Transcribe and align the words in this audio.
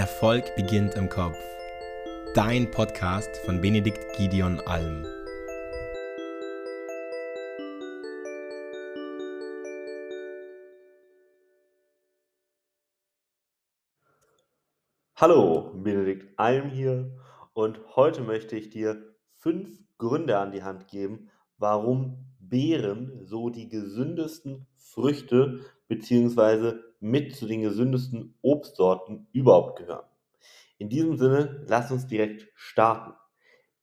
Erfolg 0.00 0.56
beginnt 0.56 0.94
im 0.94 1.10
Kopf. 1.10 1.36
Dein 2.34 2.70
Podcast 2.70 3.36
von 3.44 3.60
Benedikt 3.60 4.16
Gideon 4.16 4.58
Alm. 4.60 5.04
Hallo, 15.16 15.74
Benedikt 15.74 16.32
Alm 16.38 16.70
hier 16.70 17.14
und 17.52 17.78
heute 17.94 18.22
möchte 18.22 18.56
ich 18.56 18.70
dir 18.70 19.14
fünf 19.34 19.78
Gründe 19.98 20.38
an 20.38 20.50
die 20.50 20.62
Hand 20.62 20.88
geben, 20.88 21.28
warum 21.58 22.24
Beeren 22.38 23.26
so 23.26 23.50
die 23.50 23.68
gesündesten 23.68 24.66
Früchte 24.76 25.60
bzw. 25.88 26.78
mit 27.00 27.34
zu 27.34 27.46
den 27.46 27.62
gesündesten 27.62 28.38
Obstsorten 28.42 29.26
überhaupt 29.32 29.78
gehören. 29.78 30.06
In 30.78 30.88
diesem 30.88 31.16
Sinne, 31.16 31.64
lass 31.66 31.90
uns 31.90 32.06
direkt 32.06 32.48
starten. 32.54 33.12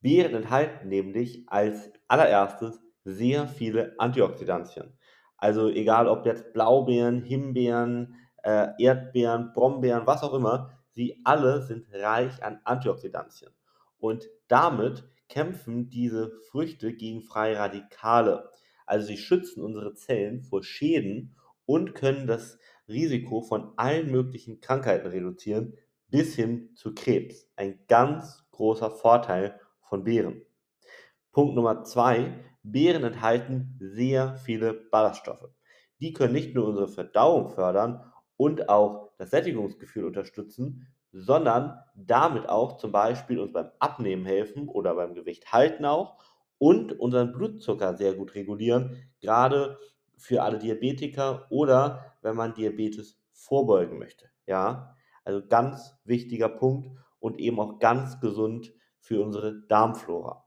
Beeren 0.00 0.34
enthalten 0.34 0.88
nämlich 0.88 1.44
als 1.48 1.90
allererstes 2.08 2.80
sehr 3.04 3.48
viele 3.48 3.94
Antioxidantien. 3.98 4.96
Also 5.36 5.68
egal 5.68 6.08
ob 6.08 6.24
jetzt 6.26 6.52
Blaubeeren, 6.52 7.22
Himbeeren, 7.22 8.14
äh, 8.42 8.68
Erdbeeren, 8.78 9.52
Brombeeren, 9.52 10.06
was 10.06 10.22
auch 10.22 10.34
immer, 10.34 10.70
sie 10.90 11.20
alle 11.24 11.62
sind 11.62 11.86
reich 11.92 12.42
an 12.42 12.60
Antioxidantien. 12.64 13.50
Und 13.98 14.28
damit 14.48 15.04
kämpfen 15.28 15.90
diese 15.90 16.30
Früchte 16.50 16.94
gegen 16.94 17.22
freie 17.22 17.58
Radikale. 17.58 18.50
Also 18.86 19.08
sie 19.08 19.18
schützen 19.18 19.62
unsere 19.62 19.94
Zellen 19.94 20.42
vor 20.42 20.62
Schäden 20.62 21.36
und 21.66 21.94
können 21.94 22.26
das 22.26 22.58
Risiko 22.88 23.42
von 23.42 23.72
allen 23.76 24.10
möglichen 24.10 24.60
Krankheiten 24.60 25.08
reduzieren, 25.08 25.76
bis 26.08 26.34
hin 26.34 26.70
zu 26.74 26.94
Krebs. 26.94 27.50
Ein 27.56 27.80
ganz 27.88 28.44
großer 28.50 28.90
Vorteil 28.90 29.60
von 29.80 30.04
Beeren. 30.04 30.42
Punkt 31.32 31.54
Nummer 31.54 31.84
zwei: 31.84 32.44
Beeren 32.62 33.04
enthalten 33.04 33.76
sehr 33.80 34.36
viele 34.36 34.72
Ballaststoffe. 34.72 35.48
Die 36.00 36.12
können 36.12 36.32
nicht 36.32 36.54
nur 36.54 36.66
unsere 36.66 36.88
Verdauung 36.88 37.50
fördern 37.50 38.12
und 38.36 38.68
auch 38.68 39.12
das 39.18 39.30
Sättigungsgefühl 39.30 40.04
unterstützen, 40.04 40.88
sondern 41.12 41.78
damit 41.94 42.48
auch 42.48 42.76
zum 42.76 42.92
Beispiel 42.92 43.38
uns 43.40 43.52
beim 43.52 43.70
Abnehmen 43.78 44.26
helfen 44.26 44.68
oder 44.68 44.94
beim 44.94 45.14
Gewicht 45.14 45.52
halten 45.52 45.84
auch 45.84 46.18
und 46.58 46.98
unseren 46.98 47.32
Blutzucker 47.32 47.96
sehr 47.96 48.14
gut 48.14 48.34
regulieren, 48.34 49.10
gerade 49.20 49.78
für 50.16 50.42
alle 50.42 50.58
Diabetiker 50.58 51.46
oder 51.50 52.16
wenn 52.22 52.36
man 52.36 52.54
Diabetes 52.54 53.20
vorbeugen 53.32 53.98
möchte. 53.98 54.30
Ja, 54.46 54.96
also 55.24 55.46
ganz 55.46 55.94
wichtiger 56.04 56.48
Punkt 56.48 56.96
und 57.18 57.38
eben 57.38 57.60
auch 57.60 57.78
ganz 57.78 58.20
gesund 58.20 58.72
für 58.98 59.22
unsere 59.22 59.62
Darmflora. 59.68 60.44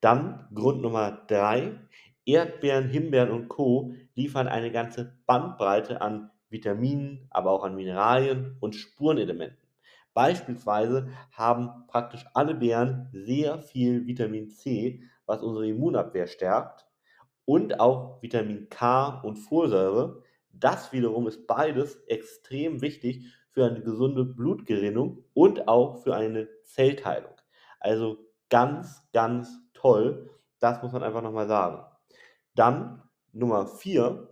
Dann 0.00 0.48
Grund 0.54 0.82
Nummer 0.82 1.12
drei: 1.26 1.78
Erdbeeren, 2.24 2.88
Himbeeren 2.88 3.30
und 3.30 3.48
Co. 3.48 3.94
liefern 4.14 4.48
eine 4.48 4.70
ganze 4.72 5.18
Bandbreite 5.26 6.00
an 6.00 6.30
Vitaminen, 6.48 7.26
aber 7.30 7.50
auch 7.50 7.64
an 7.64 7.76
Mineralien 7.76 8.56
und 8.60 8.74
Spurenelementen. 8.74 9.58
Beispielsweise 10.12 11.08
haben 11.32 11.86
praktisch 11.86 12.24
alle 12.34 12.54
Beeren 12.54 13.08
sehr 13.12 13.60
viel 13.60 14.06
Vitamin 14.06 14.50
C, 14.50 15.02
was 15.26 15.42
unsere 15.42 15.68
Immunabwehr 15.68 16.26
stärkt, 16.26 16.86
und 17.44 17.80
auch 17.80 18.22
Vitamin 18.22 18.68
K 18.68 19.20
und 19.20 19.36
Folsäure. 19.36 20.22
Das 20.52 20.92
wiederum 20.92 21.26
ist 21.26 21.46
beides 21.46 21.96
extrem 22.06 22.80
wichtig 22.82 23.24
für 23.50 23.66
eine 23.66 23.82
gesunde 23.82 24.24
Blutgerinnung 24.24 25.24
und 25.34 25.68
auch 25.68 26.02
für 26.02 26.14
eine 26.14 26.48
Zellteilung. 26.62 27.34
Also 27.80 28.18
ganz, 28.48 29.08
ganz 29.12 29.50
toll. 29.74 30.30
Das 30.58 30.82
muss 30.82 30.92
man 30.92 31.02
einfach 31.02 31.22
nochmal 31.22 31.48
sagen. 31.48 31.84
Dann 32.54 33.02
Nummer 33.32 33.66
4. 33.66 34.28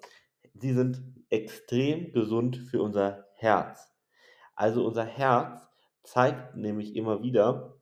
Sie 0.54 0.72
sind 0.72 1.02
extrem 1.30 2.12
gesund 2.12 2.56
für 2.56 2.82
unser 2.82 3.26
Herz. 3.34 3.92
Also 4.54 4.84
unser 4.86 5.04
Herz 5.04 5.68
zeigt 6.02 6.56
nämlich 6.56 6.96
immer 6.96 7.22
wieder 7.22 7.76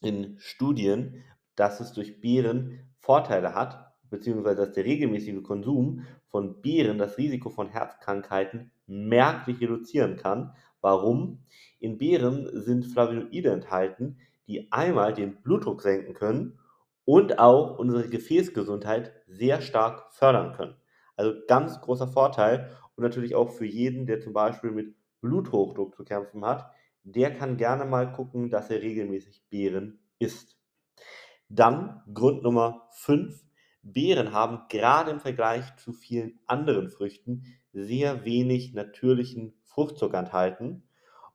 in 0.00 0.38
Studien, 0.38 1.24
dass 1.56 1.80
es 1.80 1.92
durch 1.92 2.20
Beeren 2.20 2.94
Vorteile 2.98 3.54
hat, 3.54 3.93
beziehungsweise 4.14 4.56
dass 4.56 4.72
der 4.72 4.84
regelmäßige 4.84 5.42
Konsum 5.42 6.06
von 6.28 6.60
Beeren 6.62 6.98
das 6.98 7.18
Risiko 7.18 7.50
von 7.50 7.68
Herzkrankheiten 7.68 8.70
merklich 8.86 9.60
reduzieren 9.60 10.16
kann. 10.16 10.54
Warum? 10.80 11.44
In 11.80 11.98
Beeren 11.98 12.48
sind 12.52 12.86
Flavonoide 12.86 13.50
enthalten, 13.50 14.18
die 14.46 14.70
einmal 14.70 15.14
den 15.14 15.42
Blutdruck 15.42 15.82
senken 15.82 16.14
können 16.14 16.58
und 17.04 17.38
auch 17.38 17.78
unsere 17.78 18.08
Gefäßgesundheit 18.08 19.12
sehr 19.26 19.60
stark 19.60 20.12
fördern 20.12 20.52
können. 20.52 20.76
Also 21.16 21.34
ganz 21.48 21.80
großer 21.80 22.08
Vorteil 22.08 22.70
und 22.96 23.02
natürlich 23.02 23.34
auch 23.34 23.50
für 23.50 23.66
jeden, 23.66 24.06
der 24.06 24.20
zum 24.20 24.32
Beispiel 24.32 24.70
mit 24.70 24.94
Bluthochdruck 25.20 25.96
zu 25.96 26.04
kämpfen 26.04 26.44
hat, 26.44 26.70
der 27.02 27.34
kann 27.34 27.56
gerne 27.56 27.84
mal 27.84 28.12
gucken, 28.12 28.50
dass 28.50 28.70
er 28.70 28.80
regelmäßig 28.80 29.42
Beeren 29.50 29.98
isst. 30.18 30.56
Dann 31.48 32.02
Grund 32.12 32.42
Nummer 32.42 32.88
5. 32.92 33.44
Beeren 33.84 34.32
haben 34.32 34.62
gerade 34.68 35.10
im 35.10 35.20
Vergleich 35.20 35.76
zu 35.76 35.92
vielen 35.92 36.40
anderen 36.46 36.88
Früchten 36.88 37.44
sehr 37.72 38.24
wenig 38.24 38.72
natürlichen 38.74 39.54
Fruchtzucker 39.62 40.18
enthalten. 40.18 40.84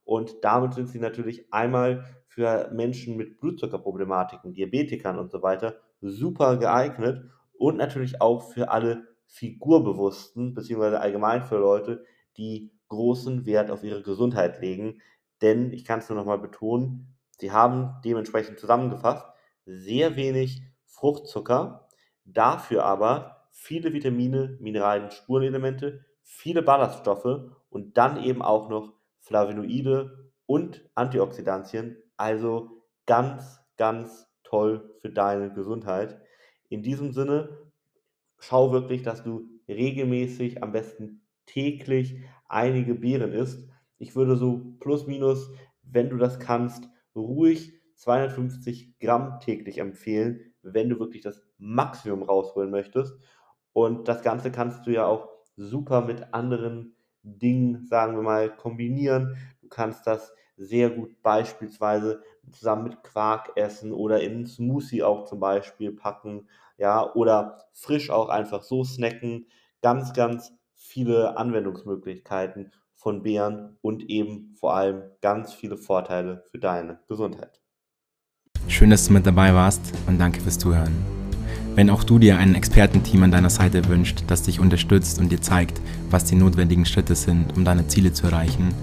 Und 0.04 0.38
damit 0.44 0.74
sind 0.74 0.88
sie 0.90 1.00
natürlich 1.00 1.54
einmal 1.54 2.06
für 2.28 2.72
Menschen 2.72 3.18
mit 3.18 3.40
Blutzuckerproblematiken, 3.40 4.54
Diabetikern 4.54 5.20
und 5.20 5.32
so 5.32 5.42
weiter 5.44 5.76
super 6.02 6.58
geeignet 6.58 7.30
und 7.58 7.78
natürlich 7.78 8.22
auch 8.22 8.52
für 8.52 8.72
alle 8.72 9.08
Figurbewussten, 9.28 10.54
beziehungsweise 10.56 11.00
allgemein 11.02 11.44
für 11.44 11.58
Leute, 11.58 12.04
die 12.38 12.72
großen 12.88 13.46
Wert 13.46 13.70
auf 13.70 13.84
ihre 13.84 14.02
Gesundheit 14.02 14.60
legen, 14.62 15.02
denn 15.42 15.72
ich 15.72 15.86
kann 15.86 16.00
es 16.00 16.10
nur 16.10 16.18
nochmal 16.18 16.40
betonen, 16.40 17.16
sie 17.38 17.52
haben 17.52 17.96
dementsprechend 18.04 18.60
zusammengefasst 18.60 19.26
sehr 19.66 20.16
wenig 20.16 20.64
Fruchtzucker, 20.86 21.89
dafür 22.38 22.84
aber 22.86 23.48
viele 23.52 23.94
Vitamine, 23.94 24.58
Mineralien, 24.60 25.12
Spurenelemente, 25.12 26.06
viele 26.24 26.62
Ballaststoffe 26.62 27.52
und 27.70 27.98
dann 27.98 28.24
eben 28.24 28.42
auch 28.42 28.70
noch 28.70 28.94
Flavonoide 29.20 30.32
und 30.46 30.90
Antioxidantien, 30.96 31.98
also 32.18 32.84
ganz, 33.06 33.60
ganz 33.78 34.28
toll 34.44 34.96
für 35.02 35.10
deine 35.10 35.54
Gesundheit. 35.54 36.20
In 36.70 36.82
diesem 36.84 37.12
Sinne, 37.12 37.72
schau 38.40 38.72
wirklich, 38.72 39.04
dass 39.04 39.24
du 39.24 39.48
regelmäßig, 39.68 40.64
am 40.64 40.72
besten 40.72 41.28
täglich 41.46 42.24
einige 42.48 42.96
Beeren 42.96 43.34
isst. 43.34 43.70
Ich 43.98 44.16
würde 44.16 44.36
so 44.36 44.76
plus 44.80 45.08
minus, 45.08 45.52
wenn 45.84 46.10
du 46.10 46.18
das 46.18 46.40
kannst, 46.40 46.90
ruhig 47.16 47.74
250 47.96 48.98
Gramm 49.00 49.40
täglich 49.42 49.80
empfehlen, 49.80 50.49
wenn 50.64 50.90
du 50.90 51.00
wirklich 51.00 51.22
das 51.24 51.42
Maximum 51.58 52.24
rausholen 52.24 52.72
möchtest. 52.72 53.14
Und 53.74 54.08
das 54.08 54.22
Ganze 54.24 54.52
kannst 54.52 54.86
du 54.88 54.92
ja 54.92 55.06
auch 55.06 55.30
super 55.56 56.02
mit 56.02 56.34
anderen 56.34 56.96
Dingen, 57.24 57.86
sagen 57.88 58.16
wir 58.16 58.24
mal, 58.24 58.56
kombinieren. 58.56 59.38
Du 59.62 59.68
kannst 59.70 60.08
das 60.08 60.34
sehr 60.58 60.90
gut 60.90 61.22
beispielsweise 61.22 62.22
zusammen 62.52 62.84
mit 62.86 63.04
Quark 63.04 63.52
essen 63.56 63.94
oder 63.94 64.22
in 64.22 64.32
einen 64.34 64.48
Smoothie 64.48 65.04
auch 65.04 65.26
zum 65.26 65.40
Beispiel 65.40 65.92
packen, 65.94 66.48
ja, 66.78 67.14
oder 67.14 67.66
frisch 67.74 68.10
auch 68.10 68.30
einfach 68.30 68.64
so 68.64 68.84
snacken. 68.84 69.48
Ganz, 69.82 70.14
ganz 70.14 70.52
viele 70.76 71.38
Anwendungsmöglichkeiten 71.38 72.72
von 72.96 73.24
Beeren 73.24 73.78
und 73.82 74.10
eben 74.10 74.54
vor 74.56 74.74
allem 74.76 75.12
ganz 75.22 75.54
viele 75.54 75.78
Vorteile 75.78 76.44
für 76.52 76.60
deine 76.60 77.00
Gesundheit. 77.08 77.59
Schön, 78.68 78.90
dass 78.90 79.08
du 79.08 79.14
mit 79.14 79.26
dabei 79.26 79.54
warst 79.54 79.82
und 80.08 80.20
danke 80.20 80.42
fürs 80.42 80.58
Zuhören. 80.58 80.94
Wenn 81.76 81.90
auch 81.90 82.04
du 82.04 82.20
dir 82.20 82.38
ein 82.38 82.56
Expertenteam 82.56 83.24
an 83.24 83.32
deiner 83.32 83.50
Seite 83.50 83.88
wünscht, 83.88 84.24
das 84.28 84.44
dich 84.44 84.60
unterstützt 84.60 85.20
und 85.20 85.32
dir 85.32 85.42
zeigt, 85.42 85.80
was 86.10 86.26
die 86.26 86.36
notwendigen 86.36 86.86
Schritte 86.86 87.16
sind, 87.16 87.56
um 87.56 87.64
deine 87.64 87.88
Ziele 87.88 88.12
zu 88.14 88.28
erreichen, 88.28 88.74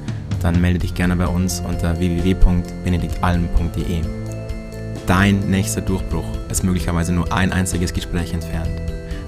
dann 0.40 0.60
melde 0.60 0.80
dich 0.80 0.94
gerne 0.94 1.16
bei 1.16 1.26
uns 1.26 1.60
unter 1.60 1.98
www.benediktalm.de. 1.98 4.00
Dein 5.06 5.50
nächster 5.50 5.82
Durchbruch 5.82 6.24
ist 6.50 6.64
möglicherweise 6.64 7.12
nur 7.12 7.32
ein 7.32 7.52
einziges 7.52 7.92
Gespräch 7.92 8.32
entfernt. 8.32 8.70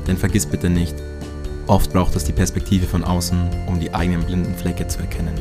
Denn 0.06 0.16
vergiss 0.16 0.46
bitte 0.46 0.70
nicht, 0.70 0.94
Oft 1.68 1.92
braucht 1.92 2.16
es 2.16 2.24
die 2.24 2.32
Perspektive 2.32 2.86
von 2.86 3.04
außen, 3.04 3.38
um 3.66 3.78
die 3.78 3.92
eigenen 3.92 4.24
blinden 4.24 4.54
Flecke 4.54 4.88
zu 4.88 5.00
erkennen. 5.00 5.34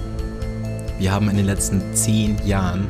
Wir 0.99 1.13
haben 1.13 1.29
in 1.29 1.37
den 1.37 1.45
letzten 1.45 1.81
zehn 1.93 2.35
Jahren 2.45 2.89